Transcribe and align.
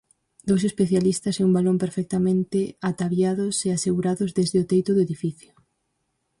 Dous 0.49 0.63
especialistas 0.69 1.35
e 1.37 1.41
un 1.47 1.51
balón 1.57 1.77
perfectamente 1.83 2.59
ataviados 2.89 3.55
e 3.67 3.69
asegurados 3.71 4.29
desde 4.37 4.57
o 4.63 4.67
teito 4.71 4.91
do 4.93 5.03
edificio. 5.07 5.51